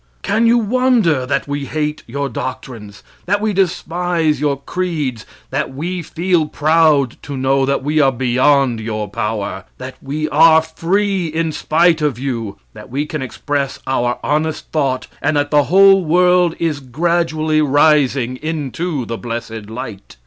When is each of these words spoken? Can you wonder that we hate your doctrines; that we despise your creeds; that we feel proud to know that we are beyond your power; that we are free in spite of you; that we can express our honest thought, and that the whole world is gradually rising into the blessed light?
Can 0.23 0.47
you 0.47 0.57
wonder 0.57 1.27
that 1.27 1.47
we 1.47 1.65
hate 1.65 2.01
your 2.07 2.27
doctrines; 2.27 3.03
that 3.27 3.39
we 3.39 3.53
despise 3.53 4.39
your 4.41 4.59
creeds; 4.59 5.27
that 5.51 5.75
we 5.75 6.01
feel 6.01 6.47
proud 6.47 7.17
to 7.21 7.37
know 7.37 7.67
that 7.67 7.83
we 7.83 7.99
are 7.99 8.11
beyond 8.11 8.79
your 8.79 9.07
power; 9.07 9.65
that 9.77 9.97
we 10.01 10.27
are 10.29 10.63
free 10.63 11.27
in 11.27 11.51
spite 11.51 12.01
of 12.01 12.17
you; 12.17 12.57
that 12.73 12.89
we 12.89 13.05
can 13.05 13.21
express 13.21 13.77
our 13.85 14.17
honest 14.23 14.71
thought, 14.71 15.05
and 15.21 15.37
that 15.37 15.51
the 15.51 15.65
whole 15.65 16.03
world 16.03 16.55
is 16.57 16.79
gradually 16.79 17.61
rising 17.61 18.37
into 18.37 19.05
the 19.05 19.19
blessed 19.19 19.69
light? 19.69 20.17